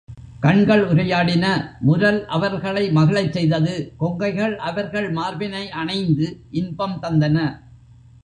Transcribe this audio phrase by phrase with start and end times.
[0.39, 1.45] கண்கள் உரையாடின,
[1.79, 6.27] முரல் அவர்களை மகிழச் செய்தது கொங்கைகள் அவர்கள் மார்பினை அணைந்து
[6.51, 7.37] இன்பம் தந்தன.